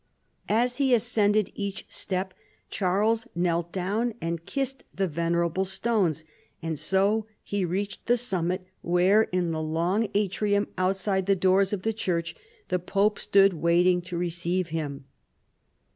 [0.49, 2.33] As he ascended each step,
[2.71, 6.25] Charles knelt down and kissed the venerable stones;
[6.59, 11.83] and so he reached the summit where, in the long atrium outside the doors of
[11.83, 12.35] the church
[12.69, 15.05] the pope stood waiting to receive him.